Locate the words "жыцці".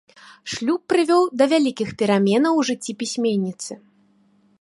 2.71-2.91